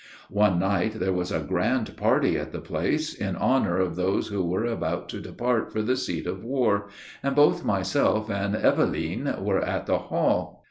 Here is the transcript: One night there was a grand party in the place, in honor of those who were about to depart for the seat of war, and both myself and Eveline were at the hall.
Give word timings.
One 0.31 0.57
night 0.57 0.93
there 0.93 1.13
was 1.13 1.31
a 1.31 1.41
grand 1.41 1.95
party 1.95 2.35
in 2.35 2.49
the 2.49 2.59
place, 2.59 3.13
in 3.13 3.35
honor 3.35 3.77
of 3.77 3.95
those 3.95 4.29
who 4.29 4.43
were 4.43 4.65
about 4.65 5.09
to 5.09 5.21
depart 5.21 5.71
for 5.71 5.83
the 5.83 5.95
seat 5.95 6.25
of 6.25 6.43
war, 6.43 6.87
and 7.21 7.35
both 7.35 7.63
myself 7.63 8.27
and 8.27 8.55
Eveline 8.55 9.43
were 9.43 9.61
at 9.63 9.85
the 9.85 9.99
hall. 9.99 10.59